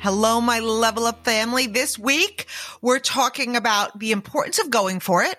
[0.00, 1.66] Hello, my level up family.
[1.66, 2.46] This week,
[2.80, 5.36] we're talking about the importance of going for it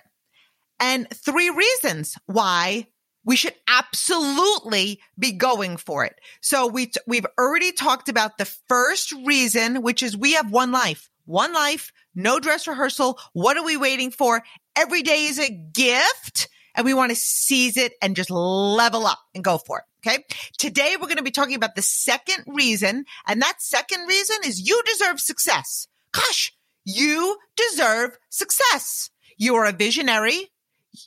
[0.82, 2.88] and three reasons why
[3.24, 6.20] we should absolutely be going for it.
[6.42, 10.74] So we, t- we've already talked about the first reason, which is we have one
[10.74, 13.18] life, one life, no dress rehearsal.
[13.32, 14.44] What are we waiting for?
[14.76, 19.20] Every day is a gift and we want to seize it and just level up
[19.34, 19.86] and go for it.
[20.06, 20.24] Okay.
[20.58, 23.06] Today we're going to be talking about the second reason.
[23.28, 25.88] And that second reason is you deserve success.
[26.14, 26.54] Gosh,
[26.86, 29.10] you deserve success.
[29.38, 30.52] You are a visionary.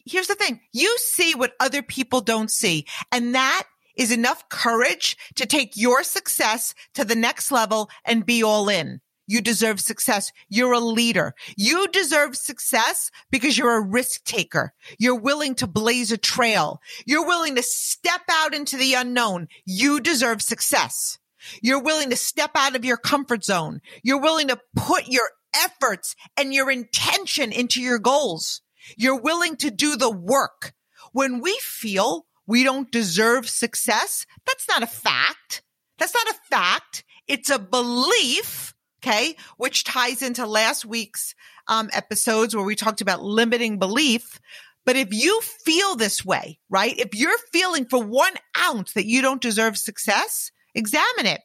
[0.04, 0.60] Here's the thing.
[0.72, 2.86] You see what other people don't see.
[3.10, 3.64] And that
[3.96, 9.00] is enough courage to take your success to the next level and be all in.
[9.32, 10.30] You deserve success.
[10.50, 11.34] You're a leader.
[11.56, 14.74] You deserve success because you're a risk taker.
[14.98, 16.82] You're willing to blaze a trail.
[17.06, 19.48] You're willing to step out into the unknown.
[19.64, 21.18] You deserve success.
[21.62, 23.80] You're willing to step out of your comfort zone.
[24.02, 28.60] You're willing to put your efforts and your intention into your goals.
[28.98, 30.74] You're willing to do the work.
[31.12, 35.62] When we feel we don't deserve success, that's not a fact.
[35.98, 37.04] That's not a fact.
[37.26, 39.36] It's a belief Okay.
[39.56, 41.34] Which ties into last week's
[41.66, 44.40] um, episodes where we talked about limiting belief.
[44.84, 46.96] But if you feel this way, right?
[46.98, 51.40] If you're feeling for one ounce that you don't deserve success, examine it.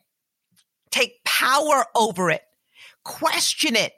[0.92, 2.42] Take power over it.
[3.04, 3.94] Question it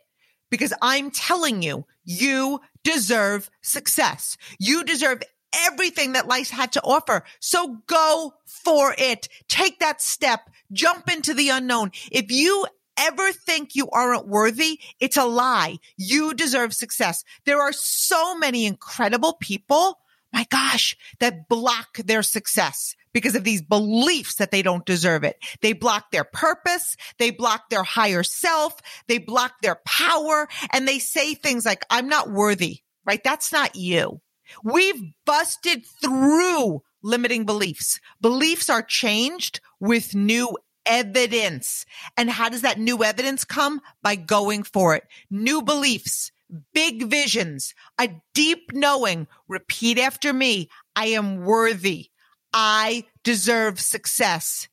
[0.49, 4.37] because I'm telling you, you deserve success.
[4.59, 5.21] You deserve
[5.65, 7.23] everything that life had to offer.
[7.39, 9.29] So go for it.
[9.47, 10.41] Take that step.
[10.71, 11.91] Jump into the unknown.
[12.11, 12.65] If you
[12.99, 15.77] ever think you aren't worthy, it's a lie.
[15.97, 17.23] You deserve success.
[17.45, 19.99] There are so many incredible people,
[20.33, 25.37] my gosh, that block their success because of these beliefs that they don't deserve it.
[25.61, 26.95] They block their purpose.
[27.17, 28.75] They block their higher self.
[29.07, 33.23] They block their power and they say things like, I'm not worthy, right?
[33.23, 34.21] That's not you.
[34.63, 37.99] We've busted through limiting beliefs.
[38.21, 40.57] Beliefs are changed with new
[40.89, 41.85] evidence.
[42.17, 43.79] And how does that new evidence come?
[44.01, 45.03] By going for it.
[45.29, 46.31] New beliefs,
[46.73, 49.27] big visions, a deep knowing.
[49.47, 50.69] Repeat after me.
[50.95, 52.09] I am worthy.
[52.51, 54.67] I deserve success.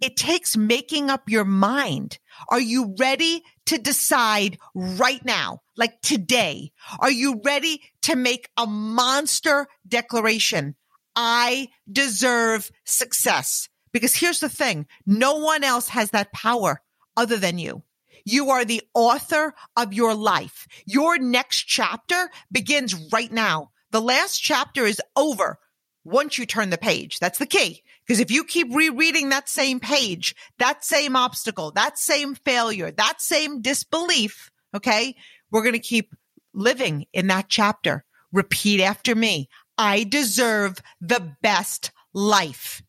[0.00, 2.18] It takes making up your mind.
[2.48, 5.60] Are you ready to decide right now?
[5.76, 6.72] Like today?
[6.98, 10.74] Are you ready to make a monster declaration?
[11.14, 13.68] I deserve success.
[13.92, 14.86] Because here's the thing.
[15.06, 16.80] No one else has that power
[17.16, 17.82] other than you.
[18.24, 20.66] You are the author of your life.
[20.86, 23.70] Your next chapter begins right now.
[23.90, 25.58] The last chapter is over
[26.04, 27.18] once you turn the page.
[27.18, 27.82] That's the key.
[28.06, 33.20] Because if you keep rereading that same page, that same obstacle, that same failure, that
[33.20, 35.16] same disbelief, okay,
[35.50, 36.14] we're going to keep
[36.52, 38.04] living in that chapter.
[38.32, 39.48] Repeat after me.
[39.78, 42.82] I deserve the best life.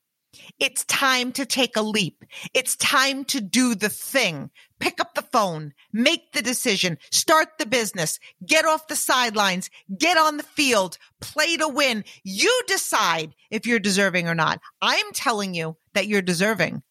[0.62, 2.24] It's time to take a leap.
[2.54, 4.52] It's time to do the thing.
[4.80, 10.18] Pick up the phone, make the decision, start the business, get off the sidelines, get
[10.18, 12.04] on the field, play to win.
[12.24, 14.62] You decide if you're deserving or not.
[14.84, 16.84] I'm telling you that you're deserving.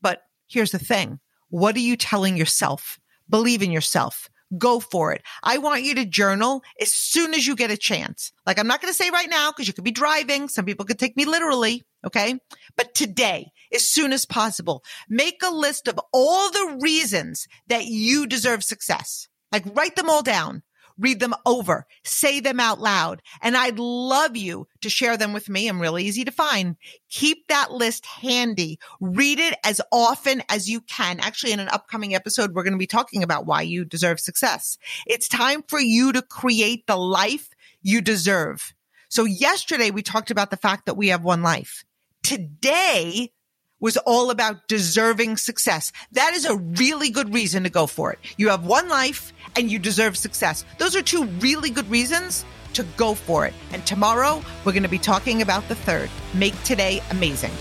[0.00, 1.20] But here's the thing.
[1.50, 2.98] What are you telling yourself?
[3.28, 5.22] Believe in yourself go for it.
[5.42, 8.32] I want you to journal as soon as you get a chance.
[8.46, 10.48] Like I'm not going to say right now because you could be driving.
[10.48, 11.84] Some people could take me literally.
[12.06, 12.38] Okay.
[12.76, 18.26] But today, as soon as possible, make a list of all the reasons that you
[18.26, 19.28] deserve success.
[19.52, 20.62] Like write them all down
[20.98, 23.22] read them over, say them out loud.
[23.42, 25.68] And I'd love you to share them with me.
[25.68, 26.76] I'm really easy to find.
[27.10, 28.78] Keep that list handy.
[29.00, 31.20] Read it as often as you can.
[31.20, 34.78] Actually, in an upcoming episode, we're going to be talking about why you deserve success.
[35.06, 37.48] It's time for you to create the life
[37.82, 38.74] you deserve.
[39.08, 41.84] So yesterday we talked about the fact that we have one life.
[42.22, 43.32] Today,
[43.80, 45.92] was all about deserving success.
[46.12, 48.18] That is a really good reason to go for it.
[48.36, 50.64] You have one life and you deserve success.
[50.78, 52.44] Those are two really good reasons
[52.74, 53.54] to go for it.
[53.72, 56.10] And tomorrow we're going to be talking about the third.
[56.34, 57.52] Make today amazing.